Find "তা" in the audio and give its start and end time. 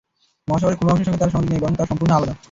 1.75-1.85